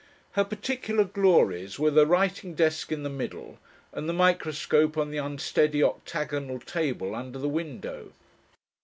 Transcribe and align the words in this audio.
Her 0.31 0.43
particular 0.43 1.03
glories 1.03 1.77
were 1.77 1.91
the 1.91 2.07
writing 2.07 2.55
desk 2.55 2.91
in 2.91 3.03
the 3.03 3.07
middle 3.11 3.59
and 3.93 4.09
the 4.09 4.13
microscope 4.13 4.97
on 4.97 5.11
the 5.11 5.19
unsteady 5.19 5.83
octagonal 5.83 6.57
table 6.59 7.13
under 7.13 7.37
the 7.37 7.47
window. 7.47 8.11